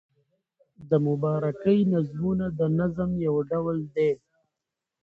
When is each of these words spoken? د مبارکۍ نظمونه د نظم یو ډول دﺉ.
د 0.89 0.91
مبارکۍ 1.07 1.79
نظمونه 1.93 2.45
د 2.59 2.61
نظم 2.79 3.11
یو 3.27 3.35
ډول 3.49 3.77
دﺉ. 3.95 4.11